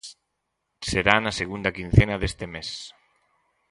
[0.89, 2.69] Será na segunda quincena deste mes.